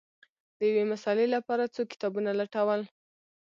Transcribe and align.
د 0.57 0.59
یوې 0.69 0.83
مسألې 0.93 1.25
لپاره 1.35 1.71
څو 1.75 1.81
کتابونه 1.91 2.31
لټول 2.39 2.81